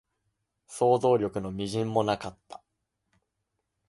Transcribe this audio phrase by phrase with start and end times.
[0.65, 2.63] 想像力の微塵もなかった